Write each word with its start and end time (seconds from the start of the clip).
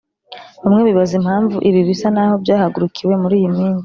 bamwe 0.61 0.81
bibaza 0.87 1.13
impamvu 1.19 1.55
ibi 1.69 1.81
bisa 1.89 2.07
naho 2.15 2.33
byahagurukiwe 2.43 3.13
muri 3.23 3.35
iyi 3.39 3.49
minsi 3.57 3.79